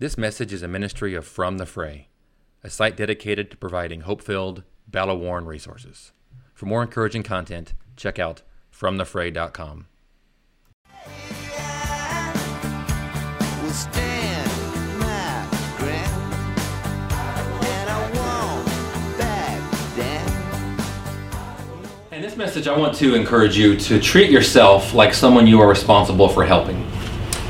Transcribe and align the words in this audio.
This 0.00 0.16
message 0.16 0.54
is 0.54 0.62
a 0.62 0.66
ministry 0.66 1.14
of 1.14 1.26
From 1.26 1.58
the 1.58 1.66
Fray, 1.66 2.08
a 2.64 2.70
site 2.70 2.96
dedicated 2.96 3.50
to 3.50 3.58
providing 3.58 4.00
hope 4.00 4.22
filled, 4.22 4.62
battle 4.88 5.18
worn 5.18 5.44
resources. 5.44 6.12
For 6.54 6.64
more 6.64 6.80
encouraging 6.80 7.22
content, 7.22 7.74
check 7.96 8.18
out 8.18 8.40
FromTheFray.com. 8.74 9.88
and 22.10 22.24
this 22.24 22.38
message, 22.38 22.66
I 22.66 22.74
want 22.74 22.94
to 22.94 23.14
encourage 23.14 23.58
you 23.58 23.76
to 23.76 24.00
treat 24.00 24.30
yourself 24.30 24.94
like 24.94 25.12
someone 25.12 25.46
you 25.46 25.60
are 25.60 25.68
responsible 25.68 26.30
for 26.30 26.46
helping. 26.46 26.90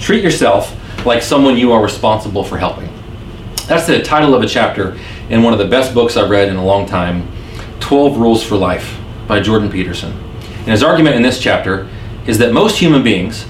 Treat 0.01 0.25
yourself 0.25 0.80
like 1.05 1.23
someone 1.23 1.57
you 1.57 1.73
are 1.73 1.83
responsible 1.83 2.45
for 2.45 2.59
helping. 2.59 2.89
That's 3.67 3.87
the 3.87 4.03
title 4.03 4.35
of 4.35 4.43
a 4.43 4.47
chapter 4.47 4.99
in 5.29 5.43
one 5.43 5.53
of 5.53 5.59
the 5.59 5.67
best 5.67 5.95
books 5.95 6.17
I've 6.17 6.31
read 6.31 6.49
in 6.49 6.57
a 6.57 6.65
long 6.65 6.87
time 6.87 7.31
12 7.81 8.19
Rules 8.19 8.43
for 8.43 8.57
Life 8.57 8.99
by 9.27 9.41
Jordan 9.41 9.71
Peterson. 9.71 10.13
And 10.61 10.69
his 10.69 10.83
argument 10.83 11.17
in 11.17 11.23
this 11.23 11.41
chapter 11.41 11.89
is 12.27 12.39
that 12.39 12.53
most 12.53 12.79
human 12.79 13.03
beings, 13.03 13.47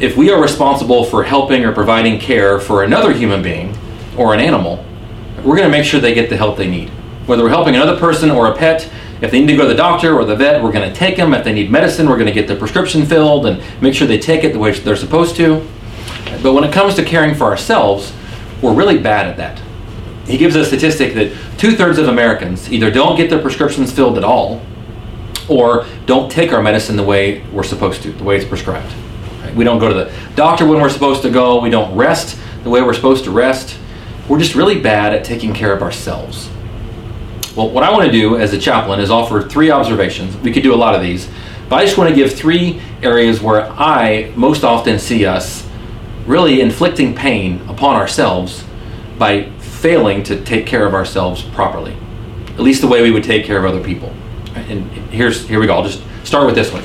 if 0.00 0.16
we 0.16 0.30
are 0.30 0.40
responsible 0.40 1.04
for 1.04 1.24
helping 1.24 1.64
or 1.64 1.72
providing 1.72 2.18
care 2.18 2.60
for 2.60 2.84
another 2.84 3.12
human 3.12 3.42
being 3.42 3.76
or 4.16 4.34
an 4.34 4.40
animal, 4.40 4.84
we're 5.38 5.56
going 5.56 5.70
to 5.70 5.70
make 5.70 5.84
sure 5.84 6.00
they 6.00 6.14
get 6.14 6.28
the 6.28 6.36
help 6.36 6.56
they 6.56 6.68
need. 6.68 6.90
Whether 7.26 7.44
we're 7.44 7.50
helping 7.50 7.76
another 7.76 7.98
person 7.98 8.30
or 8.30 8.52
a 8.52 8.56
pet, 8.56 8.90
if 9.22 9.30
they 9.30 9.40
need 9.40 9.48
to 9.48 9.56
go 9.56 9.62
to 9.62 9.68
the 9.68 9.74
doctor 9.74 10.18
or 10.18 10.24
the 10.24 10.36
vet, 10.36 10.62
we're 10.62 10.72
going 10.72 10.90
to 10.90 10.94
take 10.94 11.16
them. 11.16 11.32
If 11.32 11.44
they 11.44 11.52
need 11.52 11.70
medicine, 11.70 12.08
we're 12.08 12.16
going 12.16 12.26
to 12.26 12.32
get 12.32 12.48
the 12.48 12.56
prescription 12.56 13.06
filled 13.06 13.46
and 13.46 13.62
make 13.82 13.94
sure 13.94 14.06
they 14.06 14.18
take 14.18 14.44
it 14.44 14.52
the 14.52 14.58
way 14.58 14.72
they're 14.72 14.96
supposed 14.96 15.36
to. 15.36 15.66
But 16.42 16.52
when 16.52 16.64
it 16.64 16.72
comes 16.72 16.94
to 16.94 17.04
caring 17.04 17.34
for 17.34 17.44
ourselves, 17.44 18.12
we're 18.62 18.74
really 18.74 18.98
bad 18.98 19.26
at 19.26 19.36
that. 19.38 19.60
He 20.26 20.38
gives 20.38 20.54
a 20.54 20.64
statistic 20.64 21.14
that 21.14 21.32
two 21.58 21.72
thirds 21.72 21.98
of 21.98 22.08
Americans 22.08 22.72
either 22.72 22.90
don't 22.90 23.16
get 23.16 23.30
their 23.30 23.40
prescriptions 23.40 23.92
filled 23.92 24.16
at 24.16 24.24
all 24.24 24.62
or 25.48 25.86
don't 26.06 26.30
take 26.30 26.52
our 26.52 26.62
medicine 26.62 26.96
the 26.96 27.02
way 27.02 27.42
we're 27.48 27.64
supposed 27.64 28.02
to, 28.02 28.12
the 28.12 28.24
way 28.24 28.36
it's 28.36 28.44
prescribed. 28.46 28.92
Right? 29.42 29.54
We 29.54 29.64
don't 29.64 29.78
go 29.78 29.88
to 29.88 29.94
the 29.94 30.12
doctor 30.36 30.66
when 30.66 30.80
we're 30.80 30.90
supposed 30.90 31.22
to 31.22 31.30
go, 31.30 31.60
we 31.60 31.70
don't 31.70 31.94
rest 31.96 32.38
the 32.62 32.70
way 32.70 32.82
we're 32.82 32.94
supposed 32.94 33.24
to 33.24 33.30
rest. 33.30 33.76
We're 34.28 34.38
just 34.38 34.54
really 34.54 34.80
bad 34.80 35.12
at 35.12 35.24
taking 35.24 35.52
care 35.52 35.72
of 35.72 35.82
ourselves. 35.82 36.48
Well, 37.56 37.70
what 37.70 37.82
I 37.82 37.90
want 37.90 38.04
to 38.04 38.12
do 38.12 38.36
as 38.36 38.52
a 38.52 38.58
chaplain 38.58 39.00
is 39.00 39.10
offer 39.10 39.42
three 39.42 39.72
observations. 39.72 40.36
We 40.36 40.52
could 40.52 40.62
do 40.62 40.72
a 40.72 40.76
lot 40.76 40.94
of 40.94 41.02
these, 41.02 41.28
but 41.68 41.76
I 41.76 41.84
just 41.84 41.98
want 41.98 42.10
to 42.10 42.14
give 42.14 42.32
three 42.32 42.80
areas 43.02 43.40
where 43.40 43.68
I 43.72 44.32
most 44.36 44.62
often 44.62 45.00
see 45.00 45.26
us 45.26 45.59
really 46.30 46.60
inflicting 46.60 47.12
pain 47.12 47.60
upon 47.68 47.96
ourselves 47.96 48.64
by 49.18 49.50
failing 49.58 50.22
to 50.22 50.42
take 50.44 50.64
care 50.64 50.86
of 50.86 50.94
ourselves 50.94 51.42
properly, 51.42 51.96
at 52.50 52.60
least 52.60 52.80
the 52.80 52.86
way 52.86 53.02
we 53.02 53.10
would 53.10 53.24
take 53.24 53.44
care 53.44 53.58
of 53.58 53.64
other 53.64 53.82
people. 53.82 54.14
And 54.54 54.88
here's 55.10 55.48
here 55.48 55.58
we 55.58 55.66
go. 55.66 55.74
I'll 55.74 55.88
just 55.88 56.02
start 56.24 56.46
with 56.46 56.54
this 56.54 56.72
one. 56.72 56.84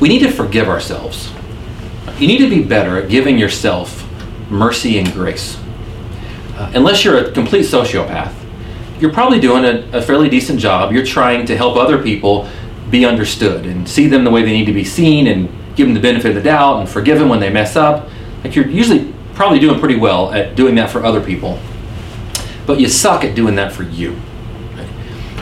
We 0.00 0.08
need 0.08 0.20
to 0.20 0.30
forgive 0.30 0.68
ourselves. 0.68 1.32
You 2.18 2.26
need 2.26 2.38
to 2.38 2.50
be 2.50 2.64
better 2.64 2.98
at 2.98 3.08
giving 3.08 3.38
yourself 3.38 4.08
mercy 4.50 4.98
and 4.98 5.12
grace. 5.12 5.56
Uh, 6.56 6.72
unless 6.74 7.04
you're 7.04 7.18
a 7.18 7.30
complete 7.32 7.64
sociopath, 7.64 8.34
you're 9.00 9.12
probably 9.12 9.40
doing 9.40 9.64
a, 9.64 9.98
a 9.98 10.02
fairly 10.02 10.28
decent 10.28 10.58
job. 10.58 10.92
You're 10.92 11.06
trying 11.06 11.46
to 11.46 11.56
help 11.56 11.76
other 11.76 12.02
people 12.02 12.48
be 12.90 13.04
understood 13.04 13.66
and 13.66 13.88
see 13.88 14.06
them 14.08 14.24
the 14.24 14.30
way 14.30 14.42
they 14.42 14.52
need 14.52 14.66
to 14.66 14.72
be 14.72 14.84
seen 14.84 15.26
and 15.26 15.48
give 15.76 15.86
them 15.86 15.94
the 15.94 16.00
benefit 16.00 16.30
of 16.30 16.34
the 16.34 16.42
doubt 16.42 16.80
and 16.80 16.88
forgive 16.88 17.18
them 17.18 17.28
when 17.28 17.40
they 17.40 17.50
mess 17.50 17.76
up. 17.76 18.08
Like 18.42 18.54
you're 18.54 18.68
usually 18.68 19.12
probably 19.34 19.58
doing 19.58 19.80
pretty 19.80 19.96
well 19.96 20.32
at 20.32 20.54
doing 20.54 20.74
that 20.76 20.90
for 20.90 21.04
other 21.04 21.20
people, 21.20 21.58
but 22.66 22.78
you 22.78 22.88
suck 22.88 23.24
at 23.24 23.34
doing 23.34 23.56
that 23.56 23.72
for 23.72 23.82
you. 23.82 24.16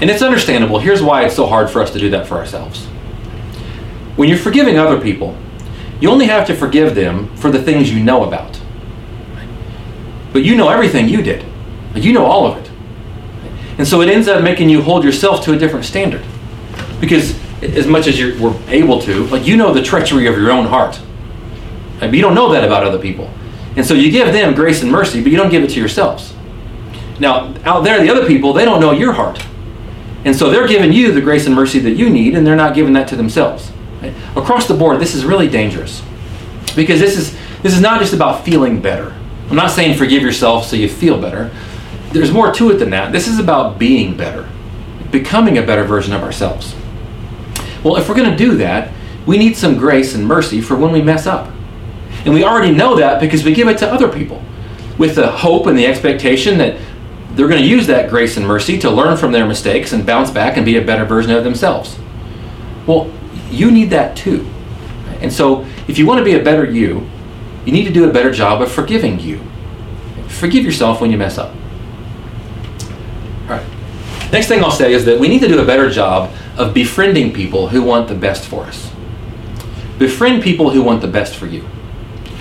And 0.00 0.10
it's 0.10 0.22
understandable. 0.22 0.78
Here's 0.78 1.02
why 1.02 1.24
it's 1.24 1.36
so 1.36 1.46
hard 1.46 1.70
for 1.70 1.80
us 1.80 1.92
to 1.92 1.98
do 1.98 2.10
that 2.10 2.26
for 2.26 2.36
ourselves. 2.36 2.86
When 4.16 4.28
you're 4.28 4.38
forgiving 4.38 4.78
other 4.78 5.00
people, 5.00 5.36
you 6.00 6.10
only 6.10 6.26
have 6.26 6.46
to 6.48 6.56
forgive 6.56 6.94
them 6.94 7.34
for 7.36 7.50
the 7.50 7.62
things 7.62 7.92
you 7.92 8.02
know 8.02 8.24
about. 8.24 8.60
But 10.32 10.42
you 10.42 10.56
know 10.56 10.68
everything 10.68 11.08
you 11.08 11.22
did. 11.22 11.44
You 11.94 12.12
know 12.12 12.24
all 12.24 12.46
of 12.46 12.58
it. 12.58 12.70
And 13.78 13.86
so 13.86 14.00
it 14.00 14.08
ends 14.08 14.28
up 14.28 14.42
making 14.42 14.68
you 14.68 14.82
hold 14.82 15.04
yourself 15.04 15.44
to 15.44 15.52
a 15.52 15.58
different 15.58 15.84
standard. 15.84 16.24
Because 17.00 17.38
as 17.62 17.86
much 17.86 18.06
as 18.06 18.18
you 18.18 18.38
were 18.40 18.54
able 18.68 19.00
to, 19.02 19.26
like 19.26 19.46
you 19.46 19.56
know 19.56 19.72
the 19.72 19.82
treachery 19.82 20.26
of 20.26 20.36
your 20.36 20.50
own 20.50 20.66
heart. 20.66 21.00
But 22.00 22.12
you 22.12 22.20
don't 22.20 22.34
know 22.34 22.52
that 22.52 22.64
about 22.64 22.84
other 22.84 22.98
people. 22.98 23.30
And 23.76 23.86
so 23.86 23.94
you 23.94 24.10
give 24.10 24.32
them 24.32 24.54
grace 24.54 24.82
and 24.82 24.90
mercy, 24.90 25.22
but 25.22 25.30
you 25.30 25.38
don't 25.38 25.50
give 25.50 25.62
it 25.62 25.70
to 25.70 25.78
yourselves. 25.78 26.34
Now, 27.18 27.54
out 27.64 27.84
there, 27.84 28.02
the 28.02 28.10
other 28.10 28.26
people, 28.26 28.52
they 28.52 28.64
don't 28.64 28.80
know 28.80 28.92
your 28.92 29.12
heart. 29.12 29.44
And 30.24 30.34
so 30.34 30.50
they're 30.50 30.66
giving 30.66 30.92
you 30.92 31.12
the 31.12 31.20
grace 31.20 31.46
and 31.46 31.54
mercy 31.54 31.78
that 31.80 31.92
you 31.92 32.10
need, 32.10 32.34
and 32.34 32.46
they're 32.46 32.56
not 32.56 32.74
giving 32.74 32.92
that 32.94 33.08
to 33.08 33.16
themselves. 33.16 33.70
Right? 34.00 34.14
Across 34.36 34.68
the 34.68 34.74
board, 34.74 35.00
this 35.00 35.14
is 35.14 35.24
really 35.24 35.48
dangerous. 35.48 36.02
Because 36.74 37.00
this 37.00 37.16
is 37.16 37.36
this 37.62 37.74
is 37.74 37.80
not 37.80 38.00
just 38.00 38.12
about 38.12 38.44
feeling 38.44 38.80
better. 38.80 39.14
I'm 39.48 39.56
not 39.56 39.70
saying 39.70 39.96
forgive 39.96 40.22
yourself 40.22 40.66
so 40.66 40.74
you 40.74 40.88
feel 40.88 41.20
better. 41.20 41.50
There's 42.12 42.32
more 42.32 42.52
to 42.54 42.70
it 42.70 42.74
than 42.74 42.90
that. 42.90 43.12
This 43.12 43.28
is 43.28 43.38
about 43.38 43.78
being 43.78 44.16
better, 44.16 44.48
becoming 45.10 45.58
a 45.58 45.62
better 45.62 45.84
version 45.84 46.12
of 46.12 46.22
ourselves. 46.22 46.74
Well, 47.84 47.96
if 47.96 48.08
we're 48.08 48.14
going 48.14 48.30
to 48.30 48.36
do 48.36 48.56
that, 48.58 48.92
we 49.26 49.38
need 49.38 49.56
some 49.56 49.76
grace 49.76 50.14
and 50.14 50.26
mercy 50.26 50.60
for 50.60 50.76
when 50.76 50.92
we 50.92 51.02
mess 51.02 51.26
up. 51.26 51.50
And 52.24 52.34
we 52.34 52.44
already 52.44 52.72
know 52.72 52.96
that 52.96 53.20
because 53.20 53.44
we 53.44 53.52
give 53.52 53.68
it 53.68 53.78
to 53.78 53.90
other 53.90 54.08
people 54.08 54.42
with 54.98 55.14
the 55.16 55.30
hope 55.30 55.66
and 55.66 55.76
the 55.76 55.86
expectation 55.86 56.58
that 56.58 56.78
they're 57.34 57.48
going 57.48 57.62
to 57.62 57.68
use 57.68 57.86
that 57.86 58.10
grace 58.10 58.36
and 58.36 58.46
mercy 58.46 58.78
to 58.78 58.90
learn 58.90 59.16
from 59.16 59.32
their 59.32 59.46
mistakes 59.46 59.92
and 59.92 60.04
bounce 60.04 60.30
back 60.30 60.56
and 60.56 60.66
be 60.66 60.76
a 60.76 60.84
better 60.84 61.04
version 61.04 61.32
of 61.32 61.44
themselves. 61.44 61.98
Well, 62.86 63.10
you 63.50 63.70
need 63.70 63.90
that 63.90 64.16
too. 64.16 64.48
And 65.20 65.32
so, 65.32 65.64
if 65.88 65.98
you 65.98 66.06
want 66.06 66.18
to 66.18 66.24
be 66.24 66.34
a 66.34 66.42
better 66.42 66.64
you, 66.64 67.08
you 67.64 67.72
need 67.72 67.84
to 67.84 67.92
do 67.92 68.08
a 68.08 68.12
better 68.12 68.32
job 68.32 68.60
of 68.60 68.70
forgiving 68.70 69.20
you. 69.20 69.40
Forgive 70.28 70.64
yourself 70.64 71.00
when 71.00 71.10
you 71.10 71.16
mess 71.16 71.38
up. 71.38 71.54
All 73.42 73.56
right. 73.56 73.66
Next 74.32 74.48
thing 74.48 74.62
I'll 74.64 74.70
say 74.70 74.92
is 74.92 75.04
that 75.04 75.18
we 75.18 75.28
need 75.28 75.40
to 75.40 75.48
do 75.48 75.60
a 75.60 75.64
better 75.64 75.88
job 75.90 76.32
of 76.56 76.74
befriending 76.74 77.32
people 77.32 77.68
who 77.68 77.82
want 77.82 78.08
the 78.08 78.14
best 78.14 78.46
for 78.46 78.64
us. 78.64 78.90
Befriend 79.98 80.42
people 80.42 80.70
who 80.70 80.82
want 80.82 81.00
the 81.00 81.08
best 81.08 81.36
for 81.36 81.46
you. 81.46 81.66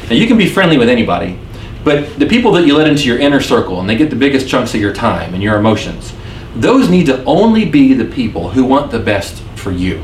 Now, 0.09 0.15
you 0.15 0.27
can 0.27 0.37
be 0.37 0.47
friendly 0.47 0.77
with 0.77 0.89
anybody, 0.89 1.39
but 1.83 2.19
the 2.19 2.25
people 2.25 2.51
that 2.53 2.65
you 2.65 2.75
let 2.75 2.87
into 2.87 3.05
your 3.05 3.19
inner 3.19 3.39
circle 3.39 3.79
and 3.79 3.89
they 3.89 3.95
get 3.95 4.09
the 4.09 4.15
biggest 4.15 4.47
chunks 4.47 4.73
of 4.73 4.81
your 4.81 4.93
time 4.93 5.33
and 5.33 5.41
your 5.41 5.57
emotions, 5.57 6.13
those 6.55 6.89
need 6.89 7.05
to 7.05 7.23
only 7.23 7.65
be 7.65 7.93
the 7.93 8.05
people 8.05 8.49
who 8.49 8.65
want 8.65 8.91
the 8.91 8.99
best 8.99 9.41
for 9.55 9.71
you. 9.71 10.03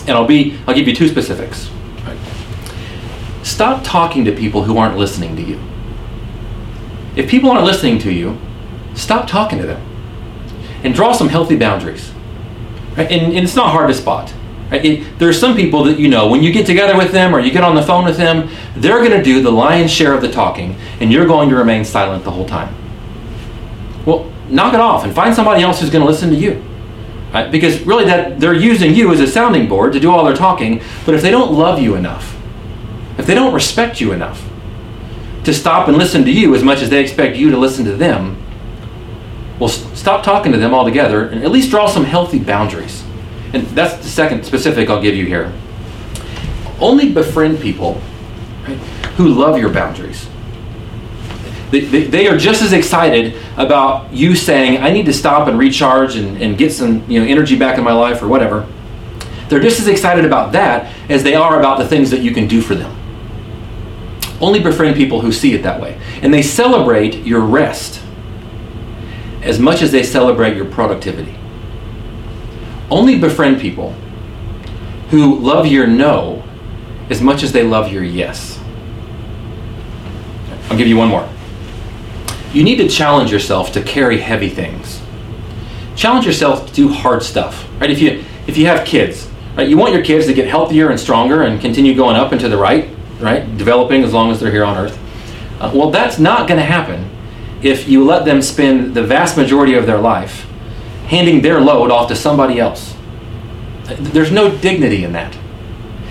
And 0.00 0.10
I'll 0.10 0.26
be 0.26 0.58
I'll 0.66 0.74
give 0.74 0.86
you 0.86 0.94
two 0.94 1.08
specifics. 1.08 1.70
Stop 3.42 3.82
talking 3.84 4.24
to 4.24 4.32
people 4.32 4.64
who 4.64 4.78
aren't 4.78 4.96
listening 4.96 5.36
to 5.36 5.42
you. 5.42 5.60
If 7.16 7.28
people 7.28 7.50
aren't 7.50 7.64
listening 7.64 7.98
to 8.00 8.12
you, 8.12 8.38
stop 8.94 9.28
talking 9.28 9.58
to 9.58 9.66
them. 9.66 9.82
And 10.82 10.94
draw 10.94 11.12
some 11.12 11.28
healthy 11.28 11.56
boundaries. 11.56 12.12
Right? 12.96 13.10
And, 13.10 13.32
and 13.32 13.44
it's 13.44 13.56
not 13.56 13.70
hard 13.70 13.88
to 13.88 13.94
spot. 13.94 14.32
Right? 14.70 14.84
It, 14.84 15.18
there 15.18 15.28
are 15.28 15.34
some 15.34 15.56
people 15.56 15.84
that 15.84 15.98
you 15.98 16.08
know, 16.08 16.28
when 16.28 16.42
you 16.42 16.52
get 16.52 16.66
together 16.66 16.96
with 16.96 17.12
them 17.12 17.34
or 17.34 17.40
you 17.40 17.50
get 17.50 17.64
on 17.64 17.74
the 17.74 17.82
phone 17.82 18.04
with 18.04 18.16
them, 18.16 18.48
they're 18.76 18.98
going 18.98 19.10
to 19.10 19.22
do 19.22 19.42
the 19.42 19.50
lion's 19.50 19.90
share 19.90 20.14
of 20.14 20.22
the 20.22 20.30
talking, 20.30 20.76
and 21.00 21.12
you're 21.12 21.26
going 21.26 21.48
to 21.50 21.56
remain 21.56 21.84
silent 21.84 22.24
the 22.24 22.30
whole 22.30 22.46
time. 22.46 22.74
Well, 24.06 24.30
knock 24.48 24.74
it 24.74 24.80
off 24.80 25.04
and 25.04 25.14
find 25.14 25.34
somebody 25.34 25.62
else 25.62 25.80
who's 25.80 25.90
going 25.90 26.04
to 26.04 26.10
listen 26.10 26.30
to 26.30 26.36
you. 26.36 26.62
Right? 27.32 27.50
Because 27.50 27.80
really, 27.82 28.04
that 28.04 28.38
they're 28.38 28.54
using 28.54 28.94
you 28.94 29.12
as 29.12 29.20
a 29.20 29.26
sounding 29.26 29.68
board 29.68 29.92
to 29.94 30.00
do 30.00 30.10
all 30.10 30.24
their 30.24 30.36
talking. 30.36 30.80
But 31.04 31.14
if 31.14 31.22
they 31.22 31.30
don't 31.30 31.52
love 31.52 31.80
you 31.80 31.96
enough, 31.96 32.36
if 33.18 33.26
they 33.26 33.34
don't 33.34 33.52
respect 33.52 34.00
you 34.00 34.12
enough 34.12 34.48
to 35.44 35.52
stop 35.52 35.88
and 35.88 35.96
listen 35.96 36.24
to 36.24 36.30
you 36.30 36.54
as 36.54 36.62
much 36.62 36.80
as 36.80 36.90
they 36.90 37.02
expect 37.02 37.36
you 37.36 37.50
to 37.50 37.56
listen 37.56 37.84
to 37.86 37.96
them, 37.96 38.43
well, 39.58 39.68
stop 39.68 40.24
talking 40.24 40.52
to 40.52 40.58
them 40.58 40.74
altogether 40.74 41.28
and 41.28 41.44
at 41.44 41.50
least 41.50 41.70
draw 41.70 41.86
some 41.86 42.04
healthy 42.04 42.38
boundaries. 42.38 43.04
And 43.52 43.66
that's 43.68 43.96
the 43.96 44.08
second 44.08 44.44
specific 44.44 44.90
I'll 44.90 45.00
give 45.00 45.14
you 45.14 45.26
here. 45.26 45.52
Only 46.80 47.12
befriend 47.12 47.60
people 47.60 48.00
right, 48.66 48.76
who 49.16 49.28
love 49.28 49.58
your 49.58 49.72
boundaries. 49.72 50.28
They, 51.70 51.80
they, 51.80 52.04
they, 52.04 52.28
are 52.28 52.36
just 52.36 52.62
as 52.62 52.72
excited 52.72 53.36
about 53.56 54.12
you 54.12 54.34
saying, 54.36 54.82
I 54.82 54.90
need 54.90 55.06
to 55.06 55.12
stop 55.12 55.48
and 55.48 55.58
recharge 55.58 56.16
and, 56.16 56.40
and 56.40 56.58
get 56.58 56.72
some 56.72 57.08
you 57.10 57.20
know, 57.20 57.26
energy 57.26 57.56
back 57.56 57.78
in 57.78 57.84
my 57.84 57.92
life 57.92 58.22
or 58.22 58.28
whatever. 58.28 58.68
They're 59.48 59.60
just 59.60 59.80
as 59.80 59.88
excited 59.88 60.24
about 60.24 60.52
that 60.52 60.92
as 61.08 61.22
they 61.22 61.34
are 61.34 61.58
about 61.58 61.78
the 61.78 61.86
things 61.86 62.10
that 62.10 62.20
you 62.20 62.32
can 62.32 62.48
do 62.48 62.60
for 62.60 62.74
them. 62.74 62.94
Only 64.40 64.60
befriend 64.60 64.96
people 64.96 65.20
who 65.20 65.32
see 65.32 65.54
it 65.54 65.62
that 65.62 65.80
way. 65.80 65.98
And 66.22 66.34
they 66.34 66.42
celebrate 66.42 67.24
your 67.24 67.40
rest 67.40 68.03
as 69.44 69.60
much 69.60 69.82
as 69.82 69.92
they 69.92 70.02
celebrate 70.02 70.56
your 70.56 70.64
productivity. 70.64 71.34
Only 72.90 73.18
befriend 73.18 73.60
people 73.60 73.92
who 75.10 75.38
love 75.38 75.66
your 75.66 75.86
no 75.86 76.42
as 77.10 77.20
much 77.20 77.42
as 77.42 77.52
they 77.52 77.62
love 77.62 77.92
your 77.92 78.02
yes. 78.02 78.58
I'll 80.70 80.78
give 80.78 80.88
you 80.88 80.96
one 80.96 81.08
more. 81.08 81.28
You 82.52 82.64
need 82.64 82.76
to 82.76 82.88
challenge 82.88 83.30
yourself 83.30 83.72
to 83.72 83.82
carry 83.82 84.18
heavy 84.18 84.48
things. 84.48 85.02
Challenge 85.94 86.26
yourself 86.26 86.66
to 86.68 86.72
do 86.72 86.88
hard 86.88 87.22
stuff. 87.22 87.68
Right? 87.80 87.90
If 87.90 88.00
you 88.00 88.24
if 88.46 88.56
you 88.56 88.66
have 88.66 88.86
kids, 88.86 89.30
right, 89.56 89.68
you 89.68 89.76
want 89.76 89.92
your 89.92 90.04
kids 90.04 90.26
to 90.26 90.34
get 90.34 90.48
healthier 90.48 90.90
and 90.90 90.98
stronger 90.98 91.42
and 91.42 91.60
continue 91.60 91.94
going 91.94 92.16
up 92.16 92.32
and 92.32 92.40
to 92.40 92.48
the 92.48 92.58
right, 92.58 92.88
right, 93.18 93.56
developing 93.56 94.04
as 94.04 94.12
long 94.12 94.30
as 94.30 94.40
they're 94.40 94.52
here 94.52 94.64
on 94.64 94.76
Earth. 94.76 94.98
Uh, 95.60 95.70
well, 95.74 95.90
that's 95.90 96.18
not 96.18 96.46
going 96.46 96.58
to 96.58 96.66
happen 96.66 97.10
if 97.64 97.88
you 97.88 98.04
let 98.04 98.26
them 98.26 98.42
spend 98.42 98.94
the 98.94 99.02
vast 99.02 99.36
majority 99.36 99.74
of 99.74 99.86
their 99.86 99.98
life 99.98 100.46
handing 101.06 101.40
their 101.40 101.60
load 101.60 101.90
off 101.90 102.08
to 102.08 102.14
somebody 102.14 102.60
else. 102.60 102.94
There's 103.86 104.30
no 104.30 104.56
dignity 104.56 105.02
in 105.02 105.12
that. 105.12 105.36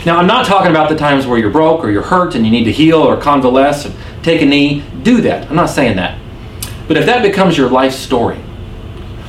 Now, 0.06 0.18
I'm 0.18 0.28
not 0.28 0.46
talking 0.46 0.72
about 0.72 0.90
the 0.90 0.96
times 0.96 1.26
where 1.26 1.38
you're 1.38 1.52
broke 1.52 1.84
or 1.84 1.92
you're 1.92 2.02
hurt 2.04 2.36
and 2.36 2.44
you 2.44 2.52
need 2.52 2.66
to 2.66 2.72
heal 2.72 3.00
or 3.00 3.16
convalesce 3.16 3.86
or 3.86 3.94
take 4.24 4.42
a 4.42 4.46
knee. 4.46 4.84
Do 5.04 5.22
that. 5.22 5.50
I'm 5.50 5.56
not 5.56 5.70
saying 5.70 5.96
that. 5.96 6.20
But 6.88 6.98
if 6.98 7.06
that 7.06 7.22
becomes 7.22 7.58
your 7.58 7.70
life 7.70 7.94
story, 7.94 8.38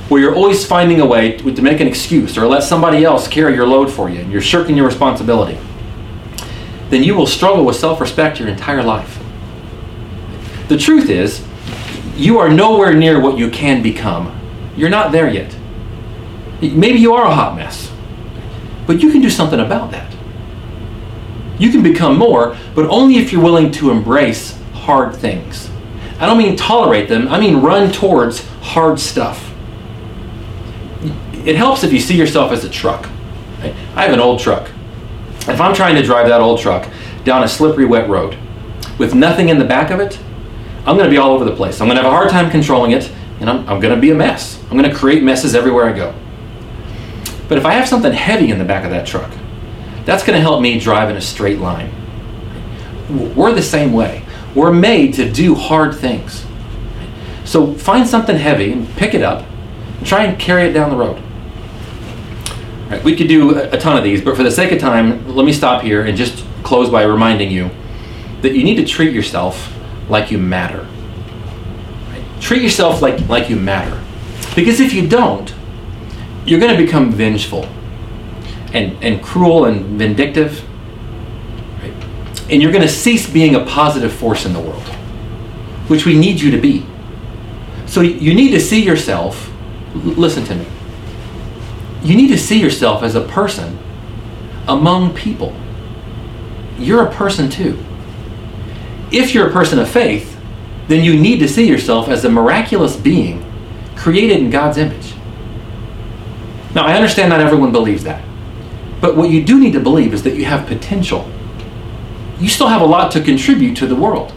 where 0.09 0.21
you're 0.21 0.35
always 0.35 0.67
finding 0.67 1.01
a 1.01 1.07
way 1.07 1.37
to, 1.39 1.55
to 1.55 1.63
make 1.63 1.81
an 1.81 1.87
excuse 1.87 2.37
or 2.37 2.47
let 2.47 2.63
somebody 2.63 3.05
else 3.05 3.29
carry 3.29 3.55
your 3.55 3.67
load 3.67 3.91
for 3.91 4.11
you 4.11 4.21
and 4.21 4.33
you're 4.33 4.41
shirking 4.41 4.77
your 4.77 4.87
responsibility, 4.87 5.59
then 6.91 7.03
you 7.03 7.15
will 7.15 7.27
struggle 7.27 7.65
with 7.65 7.77
self 7.77 8.01
respect 8.01 8.39
your 8.39 8.49
entire 8.49 8.83
life. 8.83 9.19
The 10.69 10.77
truth 10.77 11.09
is, 11.09 11.47
you 12.17 12.39
are 12.39 12.49
nowhere 12.49 12.95
near 12.95 13.21
what 13.21 13.39
you 13.39 13.51
can 13.51 13.83
become. 13.83 14.39
You're 14.77 14.91
not 14.91 15.13
there 15.13 15.29
yet. 15.29 15.57
Maybe 16.61 16.99
you 16.99 17.15
are 17.15 17.27
a 17.27 17.35
hot 17.35 17.57
mess, 17.57 17.93
but 18.87 19.01
you 19.01 19.11
can 19.11 19.21
do 19.21 19.31
something 19.31 19.61
about 19.61 19.91
that. 19.91 20.15
You 21.59 21.71
can 21.71 21.83
become 21.83 22.17
more, 22.17 22.57
but 22.75 22.87
only 22.87 23.17
if 23.17 23.33
you're 23.33 23.43
willing 23.43 23.71
to 23.73 23.91
embrace 23.91 24.59
hard 24.73 25.15
things. 25.15 25.71
I 26.19 26.27
don't 26.27 26.39
mean 26.39 26.57
tolerate 26.57 27.09
them, 27.09 27.29
I 27.29 27.39
mean 27.39 27.57
run 27.57 27.93
towards 27.93 28.47
hard 28.61 28.99
stuff. 28.99 29.53
It 31.45 31.57
helps 31.57 31.85
if 31.85 31.93
you 31.93 32.01
see 32.01 32.17
yourself 32.17 32.53
as 32.53 32.65
a 32.65 32.71
truck. 32.71 33.09
I 33.95 34.03
have 34.03 34.13
an 34.13 34.21
old 34.21 34.41
truck. 34.41 34.71
If 35.47 35.61
I'm 35.61 35.75
trying 35.75 35.95
to 35.97 36.03
drive 36.03 36.29
that 36.29 36.41
old 36.41 36.61
truck 36.61 36.91
down 37.25 37.43
a 37.43 37.49
slippery, 37.49 37.85
wet 37.85 38.09
road 38.09 38.39
with 38.99 39.15
nothing 39.15 39.49
in 39.49 39.59
the 39.59 39.65
back 39.65 39.91
of 39.91 40.01
it, 40.01 40.19
I'm 40.87 40.97
going 40.97 41.09
to 41.09 41.11
be 41.11 41.17
all 41.17 41.33
over 41.33 41.45
the 41.45 41.57
place. 41.57 41.81
I'm 41.81 41.87
going 41.87 41.97
to 41.97 42.03
have 42.03 42.13
a 42.13 42.15
hard 42.15 42.31
time 42.31 42.51
controlling 42.51 42.91
it, 42.91 43.11
and 43.41 43.49
I'm, 43.49 43.67
I'm 43.69 43.81
going 43.81 43.95
to 43.95 44.01
be 44.01 44.11
a 44.11 44.15
mess. 44.15 44.63
I'm 44.65 44.77
going 44.77 44.91
to 44.91 44.95
create 44.95 45.23
messes 45.23 45.55
everywhere 45.55 45.87
I 45.87 45.93
go. 45.93 46.15
But 47.49 47.59
if 47.59 47.65
I 47.65 47.73
have 47.73 47.89
something 47.89 48.13
heavy 48.13 48.51
in 48.51 48.59
the 48.59 48.65
back 48.65 48.85
of 48.85 48.91
that 48.91 49.07
truck, 49.07 49.33
that's 50.05 50.25
going 50.25 50.37
to 50.37 50.41
help 50.41 50.61
me 50.61 50.79
drive 50.79 51.09
in 51.09 51.17
a 51.17 51.21
straight 51.21 51.59
line. 51.59 51.91
We're 53.35 53.53
the 53.53 53.63
same 53.63 53.93
way. 53.93 54.25
We're 54.55 54.73
made 54.73 55.15
to 55.15 55.31
do 55.31 55.55
hard 55.55 55.95
things. 55.95 56.45
So 57.45 57.75
find 57.75 58.07
something 58.07 58.37
heavy 58.37 58.73
and 58.73 58.89
pick 58.97 59.15
it 59.15 59.23
up 59.23 59.45
and 59.99 60.07
try 60.07 60.25
and 60.25 60.39
carry 60.39 60.65
it 60.65 60.73
down 60.73 60.91
the 60.91 60.97
road. 60.97 61.23
Right, 62.91 63.03
we 63.03 63.17
could 63.17 63.29
do 63.29 63.59
a 63.59 63.79
ton 63.79 63.97
of 63.97 64.05
these, 64.05 64.21
but 64.21 64.37
for 64.37 64.43
the 64.43 64.51
sake 64.51 64.71
of 64.73 64.79
time, 64.79 65.35
let 65.35 65.47
me 65.47 65.53
stop 65.53 65.83
here 65.83 66.05
and 66.05 66.17
just 66.17 66.45
close 66.63 66.91
by 66.91 67.03
reminding 67.03 67.51
you 67.51 67.71
that 68.43 68.55
you 68.55 68.63
need 68.63 68.77
to 68.77 68.85
treat 68.85 69.15
yourself 69.15 69.74
like 70.09 70.31
you 70.31 70.39
matter. 70.39 70.87
Right? 72.11 72.25
Treat 72.41 72.63
yourself 72.63 73.03
like, 73.03 73.29
like 73.29 73.49
you 73.49 73.57
matter. 73.57 74.01
Because 74.55 74.81
if 74.81 74.93
you 74.93 75.09
don't, 75.09 75.53
you're 76.47 76.61
going 76.61 76.77
to 76.77 76.83
become 76.83 77.11
vengeful 77.11 77.65
and, 78.73 79.03
and 79.03 79.23
cruel 79.23 79.65
and 79.65 79.99
vindictive. 79.99 80.63
Right? 81.81 81.93
And 82.51 82.63
you're 82.63 82.73
going 82.73 82.83
to 82.83 82.89
cease 82.89 83.29
being 83.29 83.55
a 83.55 83.65
positive 83.65 84.13
force 84.13 84.45
in 84.45 84.53
the 84.53 84.61
world, 84.61 84.83
which 85.89 86.07
we 86.07 86.19
need 86.19 86.41
you 86.41 86.51
to 86.51 86.59
be. 86.59 86.85
So 87.87 88.01
you 88.01 88.35
need 88.35 88.51
to 88.51 88.61
see 88.61 88.83
yourself, 88.83 89.53
listen 89.95 90.45
to 90.47 90.55
me, 90.55 90.67
you 92.03 92.17
need 92.17 92.29
to 92.29 92.39
see 92.39 92.61
yourself 92.61 93.03
as 93.03 93.15
a 93.15 93.23
person 93.23 93.79
among 94.69 95.15
people. 95.15 95.55
You're 96.79 97.07
a 97.07 97.13
person 97.13 97.49
too. 97.49 97.83
If 99.11 99.35
you're 99.35 99.49
a 99.49 99.53
person 99.53 99.79
of 99.79 99.89
faith, 99.89 100.39
then 100.89 101.05
you 101.05 101.19
need 101.19 101.39
to 101.39 101.49
see 101.49 101.67
yourself 101.67 102.09
as 102.09 102.25
a 102.25 102.31
miraculous 102.31 102.97
being 102.97 103.45
created 103.97 104.39
in 104.39 104.51
God's 104.51 104.77
image. 104.77 105.15
Now, 106.75 106.85
I 106.85 106.95
understand 106.95 107.31
not 107.31 107.41
everyone 107.41 107.73
believes 107.73 108.05
that. 108.05 108.23
But 109.01 109.17
what 109.17 109.31
you 109.31 109.45
do 109.45 109.61
need 109.61 109.73
to 109.75 109.81
believe 109.81 110.13
is 110.13 110.23
that 110.25 110.35
you 110.35 110.45
have 110.47 110.67
potential. 110.67 111.31
You 112.39 112.49
still 112.49 112.69
have 112.69 112.81
a 112.81 112.87
lot 112.87 113.13
to 113.13 113.21
contribute 113.21 113.77
to 113.77 113.87
the 113.87 113.95
world. 113.95 114.33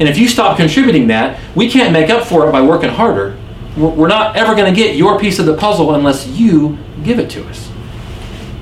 And 0.00 0.08
if 0.08 0.18
you 0.18 0.26
stop 0.26 0.56
contributing 0.56 1.06
that, 1.08 1.38
we 1.54 1.70
can't 1.70 1.92
make 1.92 2.10
up 2.10 2.26
for 2.26 2.48
it 2.48 2.52
by 2.52 2.62
working 2.62 2.90
harder. 2.90 3.38
We're 3.76 4.08
not 4.08 4.36
ever 4.36 4.54
going 4.54 4.72
to 4.72 4.76
get 4.78 4.96
your 4.96 5.18
piece 5.18 5.38
of 5.38 5.46
the 5.46 5.56
puzzle 5.56 5.94
unless 5.94 6.26
you 6.26 6.78
give 7.04 7.18
it 7.18 7.30
to 7.30 7.46
us. 7.46 7.70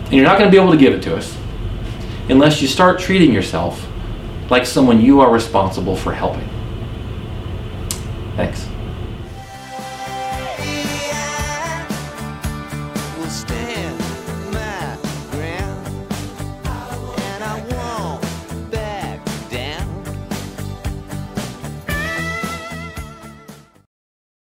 And 0.04 0.14
you're 0.14 0.24
not 0.24 0.38
going 0.38 0.50
to 0.50 0.54
be 0.54 0.60
able 0.60 0.72
to 0.72 0.78
give 0.78 0.92
it 0.92 1.02
to 1.04 1.16
us 1.16 1.36
unless 2.28 2.60
you 2.60 2.68
start 2.68 3.00
treating 3.00 3.32
yourself 3.32 3.89
like 4.50 4.66
someone 4.66 5.00
you 5.00 5.20
are 5.20 5.32
responsible 5.32 5.96
for 5.96 6.12
helping. 6.12 6.48
Thanks. 8.36 8.69